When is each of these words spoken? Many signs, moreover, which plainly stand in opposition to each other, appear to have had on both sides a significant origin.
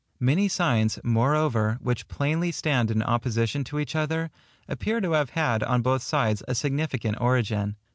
Many 0.19 0.47
signs, 0.47 0.97
moreover, 1.03 1.77
which 1.79 2.07
plainly 2.07 2.51
stand 2.51 2.89
in 2.89 3.03
opposition 3.03 3.63
to 3.65 3.77
each 3.77 3.95
other, 3.95 4.31
appear 4.67 4.99
to 4.99 5.11
have 5.11 5.29
had 5.37 5.61
on 5.61 5.83
both 5.83 6.01
sides 6.01 6.41
a 6.47 6.55
significant 6.55 7.21
origin. 7.21 7.75